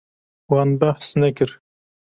Wan 0.53 0.71
behs 0.85 1.11
nekir. 1.27 1.51